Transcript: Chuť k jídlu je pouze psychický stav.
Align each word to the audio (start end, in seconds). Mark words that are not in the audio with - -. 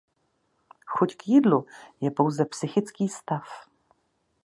Chuť 0.93 1.15
k 1.15 1.27
jídlu 1.27 1.65
je 2.01 2.11
pouze 2.11 2.45
psychický 2.45 3.09
stav. 3.09 3.45